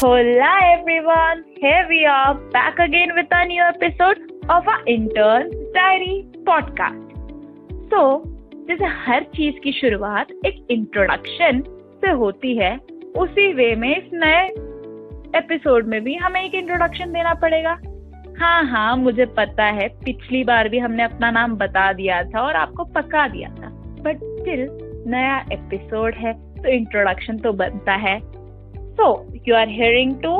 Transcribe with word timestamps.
Hola 0.00 0.50
everyone, 0.78 1.42
here 1.56 1.84
we 1.88 2.06
are 2.06 2.34
back 2.52 2.78
again 2.78 3.16
with 3.16 3.26
a 3.32 3.44
new 3.46 3.62
episode 3.62 4.18
of 4.48 4.68
our 4.68 4.84
Intern 4.86 5.50
Diary 5.74 6.24
podcast. 6.46 7.08
So, 7.90 8.22
जैसे 8.68 8.84
हर 8.84 9.22
चीज़ 9.22 9.54
की 9.64 9.72
शुरुआत 9.72 10.26
एक 10.46 10.66
introduction 10.70 11.62
से 12.00 12.10
होती 12.10 12.56
है 12.56 12.76
उसी 13.16 13.52
वे 13.52 13.74
में 13.74 13.96
इस 13.96 14.10
नए 14.12 14.46
एपिसोड 15.38 15.86
में 15.86 16.00
भी 16.04 16.14
हमें 16.14 16.42
एक 16.44 16.54
इंट्रोडक्शन 16.54 17.12
देना 17.12 17.34
पड़ेगा। 17.34 17.78
हाँ 18.40 18.64
हाँ 18.64 18.96
मुझे 18.96 19.26
पता 19.26 19.64
है 19.64 19.88
पिछली 19.88 20.44
बार 20.44 20.68
भी 20.68 20.78
हमने 20.78 21.02
अपना 21.02 21.30
नाम 21.30 21.56
बता 21.56 21.92
दिया 21.92 22.22
था 22.22 22.42
और 22.42 22.56
आपको 22.56 22.84
पका 22.84 23.28
दिया 23.28 23.48
था। 23.48 23.68
बट 24.02 24.16
स्टिल 24.16 24.68
नया 25.10 25.38
एपिसोड 25.52 26.14
है 26.14 26.32
तो 26.32 26.68
इंट्रोडक्शन 26.68 27.38
तो 27.38 27.52
बनता 27.52 27.92
है। 27.92 28.37
so 28.97 29.09
you 29.47 29.55
are 29.55 29.69
hearing 29.69 30.13
to 30.21 30.35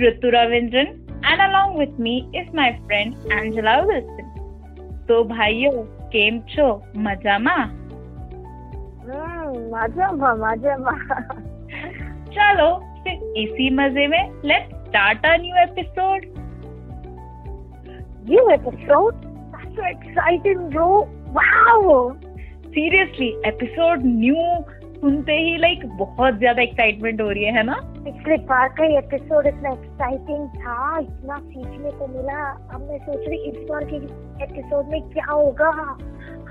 Ritu 0.00 0.30
Ravindran 0.34 0.86
and 1.26 1.40
along 1.40 1.78
with 1.78 2.00
me 2.00 2.16
is 2.34 2.54
my 2.54 2.72
friend 2.86 3.32
Angela 3.32 3.78
Wilson 3.80 4.28
तो 5.08 5.22
भाइयों 5.26 5.72
केम 6.12 6.40
छो 6.48 6.66
मजामा 7.04 7.56
મજામાં 9.72 10.30
મજામાં 10.42 10.94
चलो 12.34 12.66
फिर 13.04 13.16
इसी 13.36 13.68
मजे 13.70 14.06
में 14.06 14.22
let's 14.44 14.74
start 14.86 15.26
a 15.26 15.36
new 15.36 15.56
episode 15.62 16.26
new 18.26 18.42
episode 18.50 19.22
that's 19.52 19.76
so 19.76 19.84
exciting 19.86 20.60
bro 20.74 20.88
wow 21.36 21.86
seriously 22.68 23.28
episode 23.46 24.02
new 24.04 24.42
सुनते 24.95 25.33
ही 25.33 25.57
लाइक 25.57 25.85
बहुत 25.85 26.37
ज़्यादा 26.37 26.61
एक्साइटमेंट 26.61 27.21
हो 27.21 27.29
रही 27.29 27.43
है 27.43 27.53
है 27.53 27.63
ना? 27.63 27.73
पिछले 27.73 28.37
बार 28.37 28.67
का 28.67 28.97
एपिसोड 28.97 29.47
इतना 29.47 29.69
एक्साइटिंग 29.69 30.47
था 30.47 30.99
इतना 30.99 31.37
सीखने 31.37 31.91
को 31.91 32.07
मिला। 32.07 32.49
अब 32.73 32.87
मैं 32.89 32.97
सोच 32.97 33.27
रही 33.27 33.39
इस 33.49 33.57
बार 33.69 33.83
के 33.83 33.95
एपिसोड 34.43 34.87
में 34.87 35.01
क्या 35.01 35.31
होगा। 35.31 35.97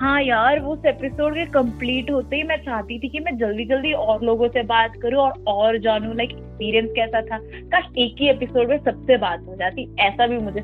हाँ 0.01 0.23
यार 0.23 0.61
वो 0.61 0.73
उस 0.73 0.85
एपिसोड 0.87 1.35
के 1.35 1.45
कंप्लीट 1.47 2.11
होते 2.11 2.37
ही 2.37 2.43
मैं 2.43 2.57
चाहती 2.57 2.99
थी 2.99 3.09
कि 3.09 3.21
मैं 3.21 3.37
जल्दी 3.37 3.65
जल्दी 3.65 3.93
और 3.93 4.23
लोगों 4.23 4.49
से 4.49 4.63
बात 4.63 4.93
करूँ 5.03 5.21
और 5.21 5.45
और 5.47 5.79
जानूं 5.79 6.17
लाइक 6.17 6.31
एक्सपीरियंस 6.31 6.91
कैसा 6.97 7.23
था। 7.23 7.39
काश 7.43 7.85
एक 7.99 8.17
ही 8.21 8.29
एपिसोड 8.29 8.69
में 8.69 8.79
सबसे 8.79 9.17
बात 9.17 9.47
हो 9.49 9.57
जाती 9.57 9.97
ऐसा 10.01 10.27
भी 10.27 10.39
मुझे 10.39 10.61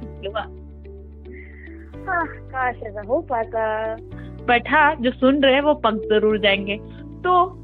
हाँ, 2.00 2.26
काश 2.26 2.76
ऐसा 2.82 3.02
हो 3.02 3.20
पाता। 3.20 3.94
बट 4.44 4.68
हाँ 4.68 4.94
जो 4.94 5.10
सुन 5.10 5.42
रहे 5.42 5.54
हैं 5.54 5.60
वो 5.60 5.74
पक 5.74 5.94
ज़रूर 5.94 6.38
जाएँगे। 6.38 6.76
तो 7.24 7.59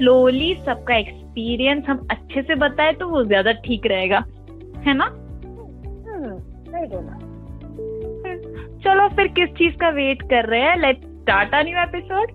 स्लोली 0.00 0.54
सबका 0.66 0.94
एक्सपीरियंस 0.96 1.84
हम 1.88 2.06
अच्छे 2.10 2.42
से 2.42 2.54
बताए 2.60 2.92
तो 3.00 3.08
वो 3.08 3.22
ज़्यादा 3.24 3.52
ठीक 3.64 3.86
रहेगा 3.92 4.18
है 4.86 4.94
ना 4.96 5.04
हम्म, 5.04 6.36
बोला 6.92 7.18
चलो 8.84 9.08
फिर 9.16 9.28
किस 9.38 9.50
चीज़ 9.58 9.74
का 9.80 9.88
वेट 9.96 10.22
कर 10.30 10.48
रहे 10.50 10.60
हैं 10.60 10.76
let's 10.80 11.08
start 11.20 11.54
a 11.54 11.62
new 11.62 11.78
episode 11.82 12.32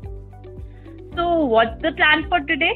so 1.15 1.25
what's 1.53 1.81
the 1.85 1.93
plan 1.95 2.29
for 2.29 2.45
today 2.51 2.73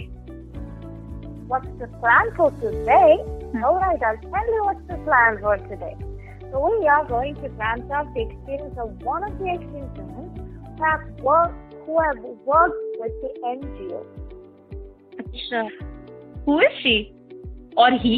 What's 1.52 1.70
the 1.78 1.88
plan 2.02 2.28
for 2.38 2.48
today? 2.58 3.14
Hmm. 3.54 3.64
Alright, 3.68 4.04
I'll 4.08 4.18
tell 4.24 4.50
you 4.56 4.66
what's 4.66 4.84
the 4.90 4.98
plan 5.06 5.40
for 5.46 5.54
today. 5.64 5.96
So 6.44 6.62
we 6.66 6.88
are 6.88 7.04
going 7.06 7.34
to 7.38 7.50
out 7.64 8.14
the 8.14 8.22
experience 8.22 8.78
of 8.78 9.02
one 9.04 9.24
of 9.24 9.40
the 9.40 9.50
ex-interns 9.56 10.38
who 10.38 10.84
have 10.84 11.08
worked, 11.22 11.74
who 11.88 12.00
have 12.00 12.20
worked 12.52 12.84
with 13.00 13.18
the 13.24 13.32
NGO. 13.54 14.29
अच्छा 15.19 15.61
who 16.49 16.61
is 16.61 16.79
she 16.83 16.97
और 17.85 17.93
he 18.07 18.17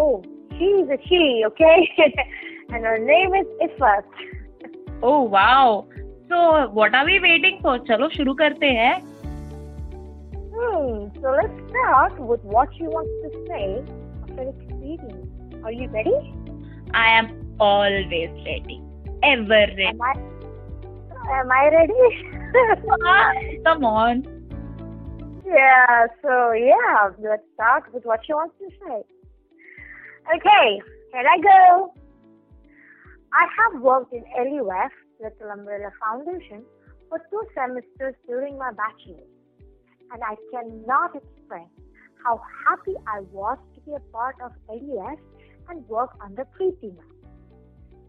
Oh, 0.00 0.22
she's 0.56 0.90
a 0.94 0.96
she, 1.04 1.18
okay? 1.46 1.76
and 2.72 2.84
her 2.88 2.98
name 3.06 3.32
is 3.38 3.46
Ifat. 3.66 4.18
Oh 5.04 5.28
wow 5.30 5.70
so 6.32 6.40
what 6.74 6.94
are 6.94 7.04
we 7.06 7.18
waiting 7.24 7.58
for 7.62 7.78
चलो 7.88 8.08
शुरू 8.16 8.34
करते 8.42 8.70
हैं 8.80 8.96
Hmm, 10.60 10.94
so 11.22 11.32
let's 11.34 11.58
start 11.72 12.14
with 12.28 12.46
what 12.52 12.72
she 12.76 12.86
wants 12.92 13.18
to 13.24 13.28
say 13.48 13.66
of 13.74 14.30
her 14.38 14.46
experience. 14.52 15.60
Are 15.64 15.74
you 15.80 15.86
ready? 15.92 16.14
I 17.02 17.18
am 17.18 17.28
always 17.62 18.30
ready 18.46 18.78
ever 19.30 19.74
ready 19.76 19.92
Am 19.92 20.02
I? 20.08 20.14
Am 21.38 21.52
I 21.58 21.62
ready? 21.76 22.08
Come 23.66 23.84
on 23.86 24.22
Yeah, 25.45 26.07
so 26.21 26.53
yeah, 26.53 27.09
let's 27.19 27.43
start 27.53 27.93
with 27.93 28.05
what 28.05 28.21
she 28.25 28.33
wants 28.33 28.55
to 28.59 28.69
say. 28.69 29.03
Okay, 30.35 30.81
here 31.11 31.27
I 31.27 31.37
go. 31.41 31.93
I 33.33 33.47
have 33.57 33.81
worked 33.81 34.13
in 34.13 34.23
LUF, 34.37 34.91
Little 35.19 35.51
Umbrella 35.51 35.91
Foundation, 35.99 36.63
for 37.09 37.19
two 37.29 37.43
semesters 37.53 38.15
during 38.25 38.57
my 38.57 38.71
bachelor's, 38.71 39.27
and 40.13 40.21
I 40.23 40.35
cannot 40.51 41.15
express 41.15 41.67
how 42.23 42.39
happy 42.65 42.93
I 43.05 43.19
was 43.31 43.57
to 43.75 43.81
be 43.81 43.91
a 43.95 43.99
part 44.13 44.35
of 44.41 44.51
LUF 44.69 45.19
and 45.69 45.87
work 45.89 46.11
under 46.23 46.45
Preeti. 46.45 46.95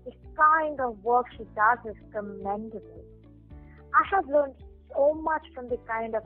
The 0.05 0.13
kind 0.37 0.81
of 0.81 1.03
work 1.03 1.27
she 1.33 1.45
does 1.57 1.79
is 1.85 1.97
commendable. 2.13 3.05
I 3.93 4.07
have 4.15 4.27
learned 4.29 4.55
so 4.95 5.15
much 5.15 5.43
from 5.55 5.69
the 5.69 5.79
kind 5.89 6.15
of 6.15 6.23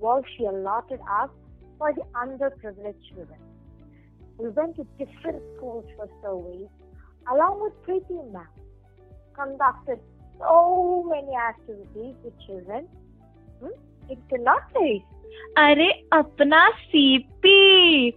work 0.00 0.24
she 0.36 0.44
allotted 0.44 1.00
us 1.20 1.30
for 1.78 1.92
the 1.92 2.02
underprivileged 2.14 3.02
children. 3.08 3.38
We 4.38 4.48
went 4.48 4.76
to 4.76 4.86
different 4.98 5.42
schools 5.56 5.84
for 5.96 6.08
surveys, 6.22 6.68
along 7.26 7.62
with 7.62 7.74
Preeti 7.84 8.32
ma'am, 8.32 8.46
conducted 9.34 10.00
so 10.40 11.04
many 11.08 11.36
activities 11.36 12.14
with 12.24 12.34
children. 12.46 12.88
Hmm? 13.62 13.76
It 14.08 14.18
cannot 14.28 14.72
taste. 14.74 15.04
अरे 15.58 15.88
अपना 16.12 16.68
CP 16.70 18.08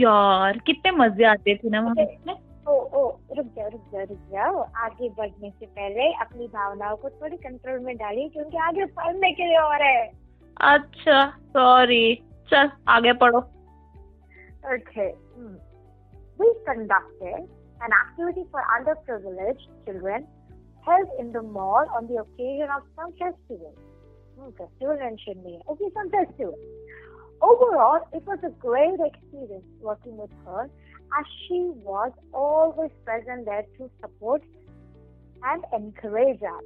यार 0.00 0.58
कितने 0.66 0.90
मज़े 0.90 1.24
आते 1.24 1.54
थे 1.56 1.70
ना 1.70 1.80
वहाँ 1.80 2.36
ओ 2.68 2.72
ओ 2.72 3.02
रुक 3.36 3.46
जाओ 3.56 3.68
रुक 3.70 3.84
जाओ 3.92 4.04
रुक 4.08 4.18
जाओ 4.32 4.60
आगे 4.84 5.08
बढ़ने 5.18 5.50
से 5.50 5.66
पहले 5.66 6.12
अपनी 6.24 6.46
भावनाओं 6.56 6.96
को 7.02 7.10
थोड़ी 7.10 7.36
कंट्रोल 7.46 7.78
में 7.84 7.96
डालिए 7.96 8.28
क्योंकि 8.34 8.56
आगे 8.66 8.84
पढ़ने 8.98 9.32
के 9.32 9.46
लिए 9.48 9.58
और 9.58 9.82
है 9.82 10.27
अच्छा 10.71 11.25
सॉरी 11.57 12.05
चल 12.51 12.71
आगे 12.97 13.13
पढ़ो 13.23 13.49
Okay. 14.73 15.13
Hmm. 15.35 15.55
We 16.41 16.45
conducted 16.67 17.49
an 17.85 17.95
activity 17.95 18.43
for 18.51 18.61
underprivileged 18.75 19.65
children 19.85 20.27
held 20.85 21.09
in 21.19 21.33
the 21.33 21.41
mall 21.41 21.89
on 21.97 22.07
the 22.07 22.21
occasion 22.21 22.69
of 22.75 22.83
some 22.95 23.11
festival. 23.23 23.73
Hmm, 24.37 24.51
festival 24.61 24.97
mentioned 25.01 25.43
me. 25.43 25.59
Okay, 25.69 25.89
some 25.93 26.09
festival. 26.09 26.55
Overall, 27.41 28.07
it 28.13 28.25
was 28.25 28.39
a 28.43 28.51
great 28.67 29.03
experience 29.09 29.65
working 29.81 30.15
with 30.17 30.31
her 30.45 30.63
as 31.19 31.25
she 31.41 31.59
was 31.91 32.11
always 32.33 32.91
present 33.03 33.45
there 33.45 33.65
to 33.77 33.89
support 34.01 34.41
and 35.42 35.64
encourage 35.72 36.42
us. 36.42 36.62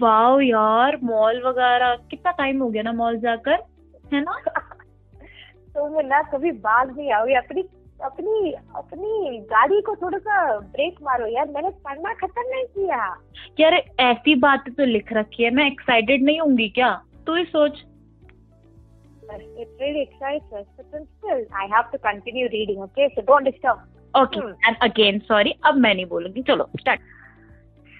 Wow 0.00 0.40
यार 0.40 0.98
mall 1.04 1.42
वगैरह 1.46 1.94
कितना 2.10 2.30
time 2.38 2.62
हो 2.62 2.68
गया 2.70 2.82
ना 2.82 2.92
mall 2.92 3.18
जाकर 3.20 3.58
है 4.14 4.20
ना 4.22 4.38
तो 5.74 5.88
मैं 5.88 6.02
ना 6.04 6.22
कभी 6.32 6.50
बाग 6.64 6.96
नहीं 6.96 7.12
आओगी 7.12 7.34
अपनी 7.34 7.62
अपनी 8.04 8.52
अपनी 8.76 9.38
गाड़ी 9.50 9.80
को 9.86 9.94
थोड़ा 9.96 10.18
सा 10.18 10.58
ब्रेक 10.58 10.96
मारो 11.02 11.26
यार 11.26 11.48
मैंने 11.48 11.70
पढ़ना 11.84 12.14
खत्म 12.20 12.48
नहीं 12.48 12.64
किया 12.64 13.04
यार 13.60 13.74
ऐसी 14.00 14.34
बातें 14.44 14.72
तो 14.74 14.84
लिख 14.84 15.12
रखी 15.12 15.44
है 15.44 15.50
मैं 15.54 15.66
एक्साइटेड 15.66 16.22
नहीं 16.24 16.40
होंगी 16.40 16.68
क्या 16.68 16.92
तू 17.26 17.34
ही 17.36 17.44
सोच 17.44 17.84
It 19.32 19.68
really 19.80 20.00
excites 20.02 20.54
us, 20.60 20.64
but 20.76 20.86
then 20.92 21.04
still, 21.08 21.42
I 21.54 21.66
have 21.72 21.90
to 21.92 21.98
continue 21.98 22.48
reading, 22.54 22.80
okay? 22.82 23.04
So 23.14 23.22
don't 23.22 23.48
disturb. 23.48 23.78
Okay 24.14 24.40
Hmm. 24.40 24.54
And 24.66 24.76
again 24.82 25.18
sorry 25.28 25.54
अब 25.66 25.74
मैं 25.74 25.94
नहीं 25.94 26.06
बोलूँगी 26.06 26.42
चलो 26.42 26.68
start 26.80 27.00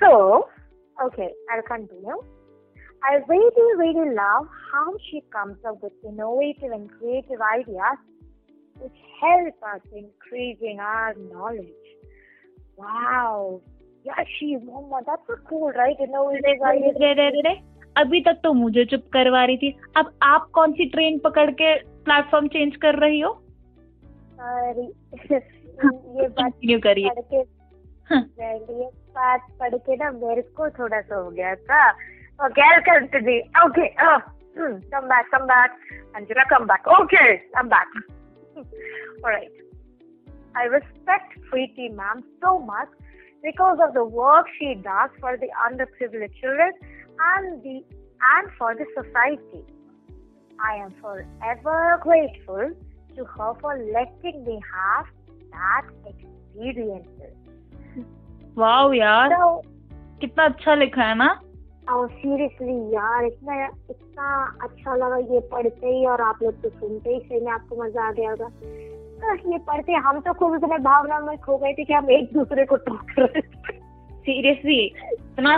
So, 0.00 0.48
okay, 1.04 1.30
I'll 1.52 1.62
continue. 1.62 2.18
I 3.02 3.14
really, 3.28 3.76
really 3.76 4.14
love 4.14 4.46
how 4.72 4.92
she 5.10 5.22
comes 5.32 5.56
up 5.66 5.82
with 5.82 5.92
innovative 6.04 6.72
and 6.72 6.90
creative 6.98 7.40
ideas 7.40 7.98
which 8.78 8.98
help 9.20 9.54
us 9.74 9.80
increasing 9.94 10.80
our 10.80 11.14
knowledge. 11.14 11.86
Wow. 12.76 13.60
Yeah, 14.04 14.24
she, 14.38 14.56
Mama, 14.56 15.00
that's 15.06 15.22
so 15.26 15.36
cool, 15.48 15.70
right? 15.72 15.96
Innovative 16.00 16.62
ideas. 16.62 16.96
रे 17.00 17.12
रे 17.14 17.28
रे 17.30 17.40
रे 17.48 17.54
अभी 18.00 18.20
तक 18.26 18.40
तो 18.44 18.52
मुझे 18.54 18.84
चुप 18.90 19.08
करवा 19.12 19.44
रही 19.44 19.56
थी 19.62 19.70
अब 19.96 20.12
आप 20.22 20.48
कौन 20.54 20.72
सी 20.72 20.88
ट्रेन 20.90 21.18
पकड़ 21.24 21.50
के 21.60 21.74
प्लेटफॉर्म 22.04 22.48
चेंज 22.48 22.76
कर 22.84 22.98
रही 23.04 23.20
हो 23.20 23.32
Sorry. 24.40 24.86
ये 25.32 26.28
बात 26.28 26.34
कंटिन्यू 26.38 26.78
करिए 26.86 27.08
पढ़ 29.09 29.13
के 29.13 29.21
हाँ। 29.21 29.33
ये 29.33 29.39
बात 29.39 29.41
पढ़ 29.59 29.75
के 29.75 29.95
ना 29.95 30.11
मेरे 30.11 30.41
को 30.41 30.69
थोड़ा 30.69 31.01
सा 31.01 31.15
हो 31.15 31.29
गया 31.29 31.55
था 31.55 31.95
Okay, 32.43 32.61
I'll 32.61 32.99
continue. 32.99 33.43
Okay. 33.65 33.95
Oh, 34.01 34.17
hmm, 34.57 34.79
come 34.91 35.07
back, 35.07 35.31
come 35.31 35.47
back. 35.47 35.71
Angela, 36.15 36.41
come 36.49 36.67
back. 36.67 36.83
Okay, 37.01 37.41
I'm 37.55 37.69
back. 37.69 37.87
All 39.23 39.31
right. 39.31 39.51
I 40.55 40.63
respect 40.63 41.39
Preeti 41.51 41.95
ma'am 41.95 42.23
so 42.43 42.59
much 42.59 42.89
because 43.43 43.77
of 43.87 43.93
the 43.93 44.05
work 44.05 44.47
she 44.59 44.73
does 44.73 45.09
for 45.19 45.37
the 45.37 45.47
underprivileged 45.69 46.33
children 46.41 46.71
and 47.19 47.63
the 47.63 47.83
and 48.37 48.51
for 48.57 48.75
the 48.75 48.85
society. 48.95 49.63
I 50.59 50.75
am 50.75 50.93
forever 51.01 51.99
grateful 52.01 52.71
to 53.15 53.25
her 53.25 53.53
for 53.61 53.77
letting 53.93 54.45
me 54.45 54.61
have 54.73 55.05
that 55.51 55.85
experiences. 56.05 57.35
Wow 58.60 58.92
यार। 58.92 59.36
कितना 60.20 60.44
अच्छा 60.44 60.74
लिखा 60.74 61.02
है 61.02 61.14
ना। 61.14 61.28
और 61.88 62.08
seriously 62.10 62.74
यार 62.94 63.24
इतना 63.24 63.64
इतना 63.90 64.28
अच्छा 64.62 64.94
लगा 64.96 65.16
ये 65.34 65.40
पढ़ते 65.52 65.86
ही 65.86 66.04
और 66.06 66.20
आप 66.20 66.42
लोग 66.42 66.60
तो 66.62 66.68
सुनते 66.70 67.10
ही 67.10 67.20
सही 67.20 67.40
में 67.40 67.52
आपको 67.52 67.82
मज़ा 67.84 68.08
आ 68.08 68.12
गया 68.12 68.30
होगा। 68.30 68.48
ये 69.46 69.58
पढ़ते 69.60 69.92
हम 69.94 70.20
तो 70.20 70.32
खुद 70.32 70.54
इतने 70.54 70.78
भावना 70.80 71.18
में 71.20 71.36
खो 71.38 71.56
गए 71.56 71.72
थे 71.72 71.84
कि 71.84 71.92
हम 71.92 72.10
एक 72.10 72.32
दूसरे 72.32 72.64
को 72.64 72.76
टॉक 72.76 73.10
रहे 73.18 73.40
सीरियसली 74.20 74.78
इतना 74.84 75.56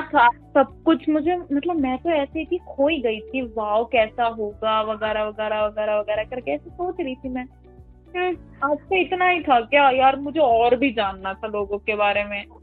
सब 0.55 0.73
कुछ 0.85 1.09
मुझे 1.09 1.37
मतलब 1.37 1.77
मैं 1.77 1.97
तो 1.99 2.11
ऐसे 2.13 2.45
थी 2.45 2.59
खो 2.69 2.89
ही 2.89 2.99
गई 3.03 3.21
थी। 3.21 3.43
वाओ 3.57 3.85
कैसा 3.85 4.25
होगा 4.31 4.81
वगैरह 4.83 5.25
वगैरह 5.25 5.65
वगैरह 5.67 5.99
वगैरह 5.99 6.25
करके 6.25 6.51
ऐसे 6.51 6.71
सोच 6.71 7.01
रही 7.01 7.15
थी 7.15 7.29
मैं। 7.29 7.45
आज 8.65 8.79
तो 8.79 8.97
इतना 8.97 9.29
ही 9.29 9.41
था 9.43 9.61
क्या? 9.63 9.89
यार 9.91 10.17
मुझे 10.21 10.41
और 10.41 10.77
भी 10.77 10.91
जानना 10.93 11.33
था 11.35 11.49
लोगों 11.49 11.79
के 11.79 11.95
बारे 11.97 12.25
में। 12.25 12.41
हम्म। 12.41 12.62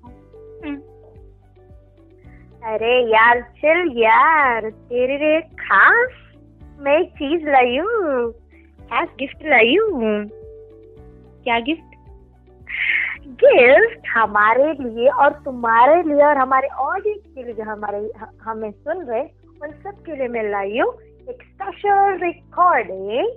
अरे 2.64 3.12
यार, 3.12 3.42
चल 3.42 3.92
यार, 3.98 4.70
तेरे 4.70 5.18
लिए 5.18 5.42
खास 5.42 6.10
मैं 6.80 7.04
चीज़ 7.04 7.50
लाई 7.50 7.78
हूँ, 7.78 8.32
खास 8.80 9.08
गिफ्ट 9.20 9.46
लाई 9.46 9.76
हूँ। 9.76 10.30
क्या 11.44 11.60
गिफ्ट 11.60 11.84
गिफ्ट 13.28 14.08
हमारे 14.08 14.74
लिए 14.74 15.08
और 15.08 15.34
तुम्हारे 15.34 16.02
लिए 16.04 16.24
और 16.24 16.38
हमारे 16.38 16.68
ऑडियंस 16.68 17.22
के 17.36 17.44
लिए 17.44 17.54
जो 17.54 17.64
हमारे, 17.64 18.12
हमें 18.42 18.72
सुन 18.72 19.06
रहे 19.06 19.22
उन 19.64 19.72
सब 19.72 20.04
के 20.06 20.16
लिए 20.16 20.28
मैं 20.28 20.44
लाई 20.52 20.80
हूँ 20.80 20.94
एक 21.30 21.44
स्पेशल 21.44 22.20
रिकॉर्डिंग 22.24 23.28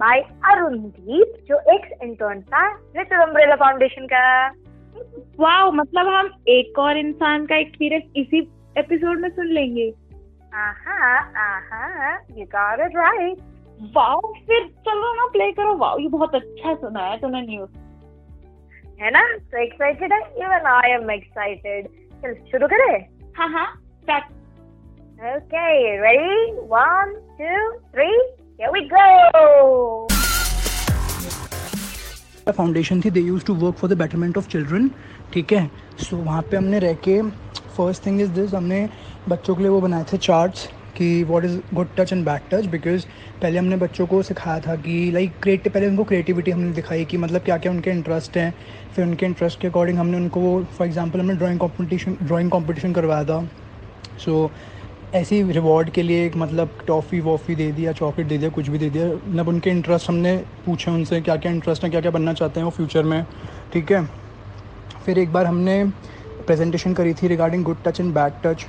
बाय 0.00 0.20
अरुणदीप 0.20 1.34
जो 1.48 1.58
एक्स 1.74 2.02
इंटर्न 2.02 2.40
था 2.40 2.74
लिटिल 2.74 3.18
अम्ब्रेला 3.18 3.56
फाउंडेशन 3.56 4.06
का। 4.06 4.48
वाओ 5.40 5.70
मतलब 5.72 6.08
हम 6.08 6.30
एक 6.48 6.78
और 6.78 6.98
इंसान 6.98 7.46
का 7.46 7.56
एक्सपीरियंस 7.56 8.02
इसी 8.16 8.38
एपिसोड 8.78 9.20
में 9.20 9.28
सुन 9.28 9.46
लेंगे। 9.46 9.88
Aha 10.54 11.18
aha 11.44 12.12
you 12.38 12.44
got 12.54 12.80
it 12.80 12.96
right 12.96 13.38
wow 13.96 14.32
फिर 14.46 14.66
चलो 14.86 15.14
ना 15.14 15.26
प्ले 15.32 15.50
करो। 15.52 15.74
वाओ 15.76 15.98
ये 15.98 16.08
बहुत 16.08 16.34
अच्छा 16.34 16.74
सुना 16.74 17.00
है 17.00 17.20
तूने 17.20 17.40
न्यूज़ 17.42 17.70
है 19.02 19.10
ना? 19.10 19.22
तो 19.36 19.62
एक्साइटेड 19.62 20.12
है? 20.12 20.20
इवन 20.38 20.66
आई 20.66 20.90
एम 20.90 21.10
एक्साइटेड 21.10 21.88
चल 22.22 22.34
शुरू 22.50 22.66
करें? 22.66 22.98
हाँ 23.38 23.48
हाँ 23.48 23.66
start 24.02 24.24
okay 25.36 25.66
ready 26.02 26.52
one 26.70 27.14
two 27.40 27.78
three 27.78 28.06
here 28.06 28.70
we 28.70 28.80
go 28.94 30.06
foundation 32.52 33.00
थी 33.00 33.10
they 33.10 33.20
used 33.20 33.44
to 33.46 33.54
work 33.54 33.74
for 33.74 33.90
the 33.90 33.98
betterment 33.98 34.38
of 34.38 34.48
children 34.48 34.88
ठीक 35.32 35.52
है? 35.52 35.70
सो 36.00 36.16
वहाँ 36.16 36.42
पे 36.42 36.56
हमने 36.56 36.78
रह 36.78 36.92
के 37.08 37.20
फ़र्स्ट 37.76 38.06
थिंग 38.06 38.20
इज़ 38.20 38.30
दिस 38.30 38.54
हमने 38.54 38.88
बच्चों 39.28 39.54
के 39.54 39.62
लिए 39.62 39.70
वो 39.70 39.80
बनाए 39.80 40.04
थे 40.12 40.16
चार्ट्स 40.18 40.68
कि 40.96 41.22
what 41.24 41.44
is 41.44 41.58
good 41.74 41.88
touch 41.96 42.12
and 42.12 42.24
bad 42.24 42.40
touch 42.50 42.66
because 42.66 43.04
पहले 43.42 43.58
हमने 43.58 43.76
बच्चों 43.76 44.06
को 44.06 44.22
सिखाया 44.22 44.60
था 44.60 44.76
कि 44.76 45.10
लाइक 45.10 45.32
क्रिएटिव 45.42 45.72
पहले 45.72 45.86
उनको 45.88 46.04
क्रिएटिविटी 46.04 46.50
हमने 46.50 46.72
दिखाई 46.72 47.04
कि 47.04 47.16
मतलब 47.16 47.42
क्या 47.42 47.58
क्या 47.58 47.72
उनके 47.72 47.90
इंटरेस्ट 47.90 48.36
हैं। 48.36 48.52
फिर 48.94 49.04
उनके 49.04 49.26
इंटरेस्ट 49.26 49.60
के 49.60 49.68
अकॉर्डिंग 49.68 49.98
हमने 49.98 50.16
उनको 50.16 50.62
फॉर 50.78 50.86
एग्ज़ाम्पल 50.86 51.20
हमने 51.20 51.34
ड्राइंग 51.34 51.58
कॉम्पिटिशन 51.60 52.16
ड्राइंग 52.22 52.50
कॉम्पिटिशन 52.50 52.92
करवाया 52.92 53.24
था। 53.24 53.42
सो 54.18 54.44
so, 54.46 54.50
ऐसे 55.14 55.42
रिवॉर्ड 55.52 55.90
के 55.90 56.02
लिए 56.02 56.24
एक 56.26 56.36
मतलब 56.36 56.78
टॉफ़ी 56.86 57.20
वॉफ़ी 57.20 57.54
दे 57.54 57.70
दिया 57.72 57.92
चॉकलेट 57.92 58.26
दे 58.28 58.38
दिया 58.38 58.50
कुछ 58.50 58.68
भी 58.68 58.78
दे 58.78 58.90
दिया। 58.90 59.06
मतलब 59.06 59.48
उनके 59.48 59.70
इंटरेस्ट 59.70 60.08
हमने 60.08 60.36
पूछे 60.66 60.90
उनसे 60.90 61.20
क्या 61.20 61.36
क्या 61.36 61.52
इंटरेस्ट 61.52 61.84
है 61.84 61.90
क्या 61.90 62.00
क्या 62.00 62.10
बनना 62.10 62.32
चाहते 62.32 62.60
हैं 62.60 62.64
वो 62.64 62.70
फ्यूचर 62.70 63.02
में 63.02 63.24
ठीक 63.72 63.92
है? 63.92 64.21
फिर 65.06 65.18
एक 65.18 65.32
बार 65.32 65.46
हमने 65.46 65.84
प्रेजेंटेशन 66.46 66.92
करी 66.94 67.14
थी 67.14 67.28
regarding 67.28 67.64
good 67.64 67.82
touch 67.84 68.00
and 68.00 68.12
bad 68.14 68.32
touch 68.44 68.66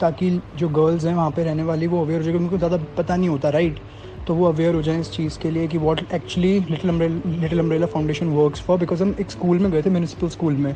ताकि 0.00 0.30
जो 0.56 0.68
गर्ल्स 0.70 1.04
हैं 1.04 1.14
वहाँ 1.14 1.30
पे 1.30 1.44
रहने 1.44 1.62
वाली 1.62 1.86
वो 1.86 2.00
अवेयर 2.04 2.20
हो 2.20 2.24
जाए, 2.24 2.34
उनको 2.34 2.58
ज़्यादा 2.58 2.76
पता 2.96 3.16
नहीं 3.16 3.28
होता 3.28 3.50
राइट 3.50 3.78
तो 4.26 4.34
वो 4.34 4.46
अवेयर 4.46 4.74
हो 4.74 4.82
जाए 4.82 5.00
इस 5.00 5.10
चीज़ 5.12 5.38
के 5.38 5.50
लिए 5.50 5.66
कि 5.68 5.78
what 5.78 6.00
actually 6.14 6.58
Little 6.70 6.90
Little 7.26 7.58
Umbrella 7.58 7.86
Foundation 7.86 8.28
works 8.30 8.60
for 8.62 8.78
because 8.78 9.02
हम 9.02 9.14
एक 9.20 9.30
स्कूल 9.30 9.58
में 9.58 9.70
गए 9.72 9.82
थे 9.82 9.90
म्यूनसिपल 9.90 10.28
स्कूल 10.28 10.52
में, 10.56 10.74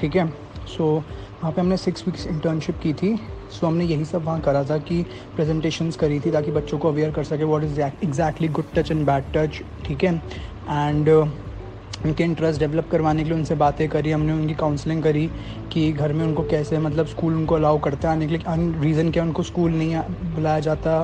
ठीक 0.00 0.16
है? 0.16 0.28
सो 0.68 0.84
वहाँ 0.84 1.52
पे 1.52 1.60
हमने 1.60 1.76
सिक्स 1.76 2.06
वीक्स 2.06 2.26
इंटर्नशिप 2.26 2.78
की 2.82 2.92
थी 2.92 3.14
सो 3.50 3.66
हमने 3.66 3.84
यही 3.84 4.04
सब 4.04 4.24
वहाँ 4.24 4.40
करा 4.40 4.62
था 4.64 4.78
कि 4.78 5.02
प्रेजेंटेशंस 5.36 5.96
करी 5.96 6.18
थी, 6.20 6.30
ताकि 6.30 6.50
बच्चों 6.52 6.78
को 6.78 6.88
अवेयर 6.88 7.10
कर 7.10 7.24
सके 7.24 7.44
what 7.44 7.64
is 7.64 7.80
exactly 7.80 8.48
good 8.48 8.72
touch 8.74 8.90
and 8.90 9.06
bad 9.06 9.32
touch 9.34 9.60
ठीक 9.86 10.04
है? 10.04 10.14
एंड 10.68 11.08
उनके 12.04 12.24
इंटरेस्ट 12.24 12.60
डेवलप 12.60 12.88
करवाने 12.90 13.22
के 13.22 13.28
लिए 13.28 13.38
उनसे 13.38 13.54
बातें 13.54 13.88
करी, 13.88 14.10
हमने 14.10 14.32
उनकी 14.32 14.54
काउंसलिंग 14.54 15.02
करी 15.02 15.26
कि 15.72 15.90
घर 15.92 16.12
में 16.12 16.24
उनको 16.26 16.42
कैसे 16.50 16.78
मतलब 16.78 17.06
स्कूल 17.06 17.34
उनको 17.34 17.54
अलाउ 17.54 17.78
करते 17.84 18.08
आने 18.08 18.26
के 18.26 18.36
लिए 18.36 18.80
रीज़न 18.82 19.10
क्या 19.10 19.22
उनको 19.22 19.42
स्कूल 19.42 19.72
नहीं 19.72 19.96
बुलाया 20.34 20.60
जाता, 20.60 21.00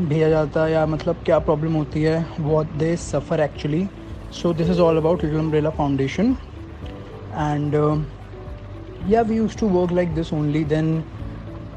भेजा 0.00 0.28
जाता 0.28 0.66
या 0.68 0.84
मतलब 0.86 1.22
क्या 1.24 1.38
प्रॉब्लम 1.38 1.74
होती 1.74 2.02
है 2.02 2.26
what 2.40 2.72
they 2.78 2.94
suffer 2.96 3.40
actually 3.40 3.86
so 4.32 4.52
this 4.54 4.70
is 4.70 4.80
all 4.80 4.96
about 4.96 5.24
little 5.24 5.38
umbrella 5.38 5.70
foundation 5.70 6.36
and 7.34 7.74
yeah 9.10 9.22
we 9.22 9.36
use 9.36 9.56
to 9.58 9.68
work 9.68 9.92
like 9.92 10.14
this 10.14 10.32
only 10.32 10.64
then 10.64 11.02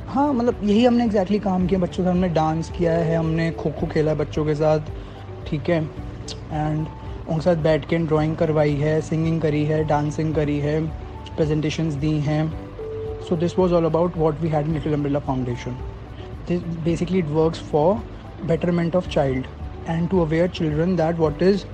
हाँ 0.10 0.32
मतलब 0.34 0.60
यही 0.64 0.86
हमने 0.86 1.04
एग्जैक्टली 1.04 1.38
exactly 1.38 1.54
काम 1.54 1.68
किया, 1.68 1.80
बच्चों 1.80 2.04
से 2.04 2.10
हमने 2.10 2.30
डांस 2.30 2.70
किया 2.78 2.92
है, 2.94 3.16
हमने 3.16 3.50
खो 3.52 3.70
खो 3.70 3.88
खेला 3.88 4.12
है 4.12 4.18
बच्चों 4.18 4.46
के 4.46 4.56
साथ, 4.56 4.80
ठीक 5.48 5.70
है? 5.70 5.82
एंड 6.52 6.88
उनके 7.30 7.42
साथ 7.42 7.56
बैठ 7.64 7.86
के 7.90 7.98
ड्राइंग 7.98 8.36
करवाई 8.36 8.76
है 8.76 9.00
सिंगिंग 9.02 9.42
करी 9.42 9.64
है 9.66 9.84
डांसिंग 9.84 10.34
करी 10.36 10.58
है 10.60 10.82
प्रेजेंटेशंस 11.36 11.94
दी 11.96 12.12
हैं। 12.20 12.44
So 13.30 13.36
this 13.36 13.58
was 13.60 13.74
all 13.74 13.86
about 13.86 14.18
what 14.18 14.42
we 14.42 14.50
had 14.50 14.68
little 14.68 14.94
umbrella 14.94 15.20
foundation 15.20 15.78
this 16.48 16.62
basically 16.84 17.20
it 17.20 17.28
works 17.30 17.62
for 17.72 17.96
betterment 18.46 18.96
of 18.96 19.10
child 19.10 19.46
and 19.90 20.10
to 20.10 20.22
aware 20.22 20.48
children 20.50 20.96
that 20.96 21.16
what 21.16 21.44
is 21.44 21.66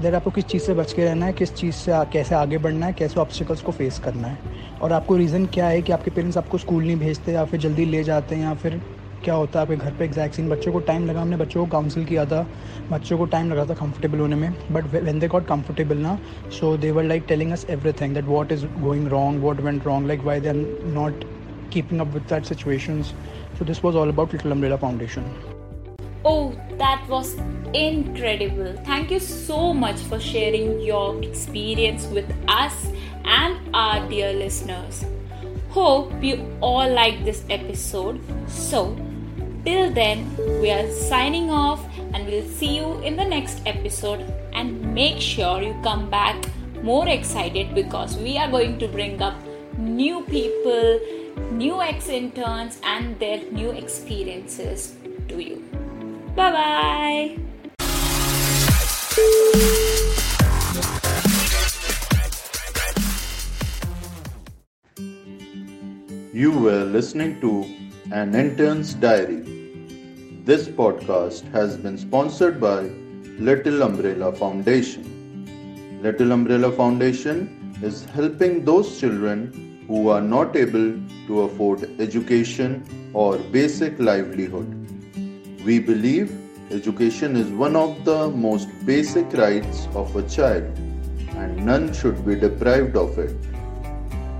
there 0.00 0.14
आपको 0.14 0.30
किस 0.30 0.44
चीज़ 0.44 0.62
से 0.62 0.74
बच 0.74 0.92
के 0.92 1.04
रहना 1.04 1.26
है, 1.26 1.32
किस 1.32 1.54
चीज़ 1.54 1.74
से 1.74 1.92
कैसे 2.12 2.34
आगे 2.34 2.58
बढ़ना 2.58 2.86
है, 2.86 2.92
कैसे 2.92 3.20
ऑब्स्टिकल्स 3.20 3.62
को 3.62 3.72
फेस 3.72 3.98
करना 3.98 4.28
है। 4.28 4.38
और 4.82 4.92
आपको 4.92 5.16
रीज़न 5.16 5.44
क्या 5.46 5.66
है 5.66 5.82
कि 5.82 5.92
आपके 5.92 6.10
पेरेंट्स 6.10 6.38
आपको 6.38 6.58
स्कूल 6.58 6.84
नहीं 6.84 6.96
भेजते 6.96 7.32
या 7.32 7.44
फिर 7.44 7.60
जल्दी 7.60 7.84
ले 7.84 8.02
जाते 8.04 8.34
हैं 8.34 8.42
या 8.42 8.54
फिर 8.54 8.80
क्या 9.24 9.34
होता 9.34 9.60
है 9.60 9.64
आपके 9.64 9.76
घर 9.76 9.92
पे 9.98 10.04
एग्जैक्ट 10.04 10.40
बच्चों 10.40 10.72
को 10.72 10.78
टाइम 10.80 11.06
लगा 11.06 11.20
हमने 11.20 11.36
बच्चों 11.36 11.64
को 11.64 11.70
काउंसिल 11.72 12.04
किया 12.04 12.24
था 12.26 12.46
बच्चों 12.90 13.18
को 13.18 13.24
टाइम 13.24 13.52
लगा 13.52 13.64
था 13.64 13.74
कंफर्टेबल 13.74 14.18
होने 14.18 14.36
में 14.36 14.54
but 14.72 14.86
when 14.94 15.18
they 15.18 15.28
got 15.28 15.46
comfortable 15.46 15.96
ना 15.96 16.18
so 16.60 16.76
they 16.76 16.90
were 16.90 17.04
like 17.04 17.24
telling 17.28 17.52
us 17.52 17.66
every 17.70 17.92
that 17.92 18.24
what 18.24 18.52
is 18.52 18.66
going 18.80 19.08
wrong 19.08 19.42
what 19.42 19.60
went 19.60 19.86
wrong 19.86 20.06
like 20.08 20.24
why 20.24 20.40
they 20.40 20.48
are 20.48 20.56
not 20.94 21.24
keeping 21.72 22.00
up 22.00 22.14
with 22.14 22.22
that 22.22 22.44
situation 22.44 23.02
so 23.02 23.64
this 23.64 23.84
was 23.84 23.96
all 23.96 24.12
about 24.12 24.34
little 24.34 24.50
umbrella 24.50 24.76
foundation 24.76 25.32
Oh, 26.24 26.54
that 26.78 27.08
was 27.08 27.30
incredible. 27.74 28.74
Thank 28.84 29.10
you 29.10 29.18
so 29.18 29.74
much 29.74 30.02
for 30.02 30.20
sharing 30.20 30.80
your 30.80 31.20
experience 31.20 32.06
with 32.06 32.30
us 32.48 32.76
and 33.24 33.74
our 33.74 34.08
dear 34.08 34.32
listeners. 34.32 35.04
Hope 35.70 36.12
you 36.22 36.36
all 36.60 36.88
like 36.90 37.24
this 37.24 37.42
episode. 37.50 38.20
So, 38.46 38.96
Till 39.64 39.92
then, 39.92 40.26
we 40.60 40.72
are 40.72 40.90
signing 40.90 41.48
off 41.48 41.86
and 42.14 42.26
we'll 42.26 42.48
see 42.48 42.76
you 42.76 42.98
in 43.02 43.14
the 43.14 43.24
next 43.24 43.62
episode. 43.64 44.20
And 44.52 44.92
make 44.92 45.20
sure 45.20 45.62
you 45.62 45.76
come 45.84 46.10
back 46.10 46.36
more 46.82 47.06
excited 47.06 47.72
because 47.72 48.16
we 48.16 48.36
are 48.36 48.50
going 48.50 48.78
to 48.80 48.88
bring 48.88 49.22
up 49.22 49.36
new 49.78 50.22
people, 50.22 50.98
new 51.52 51.80
ex 51.80 52.08
interns, 52.08 52.80
and 52.82 53.18
their 53.20 53.38
new 53.52 53.70
experiences 53.70 54.96
to 55.28 55.40
you. 55.40 55.62
Bye 56.34 56.50
bye. 56.50 57.38
You 66.32 66.50
were 66.50 66.84
listening 66.84 67.40
to 67.42 67.64
An 68.20 68.34
Intern's 68.34 68.92
Diary. 68.92 69.40
This 70.44 70.68
podcast 70.68 71.50
has 71.52 71.78
been 71.78 71.96
sponsored 71.96 72.60
by 72.60 72.80
Little 73.46 73.82
Umbrella 73.82 74.34
Foundation. 74.34 75.98
Little 76.02 76.32
Umbrella 76.32 76.70
Foundation 76.72 77.78
is 77.82 78.04
helping 78.04 78.66
those 78.66 79.00
children 79.00 79.86
who 79.88 80.08
are 80.08 80.20
not 80.20 80.56
able 80.56 81.00
to 81.26 81.40
afford 81.40 81.88
education 81.98 82.84
or 83.14 83.38
basic 83.38 83.98
livelihood. 83.98 84.68
We 85.64 85.78
believe 85.78 86.36
education 86.70 87.34
is 87.34 87.48
one 87.48 87.76
of 87.76 88.04
the 88.04 88.28
most 88.28 88.68
basic 88.84 89.32
rights 89.32 89.88
of 89.94 90.14
a 90.14 90.28
child 90.28 90.64
and 91.38 91.64
none 91.64 91.94
should 91.94 92.26
be 92.26 92.34
deprived 92.34 92.94
of 92.94 93.18
it. 93.18 93.34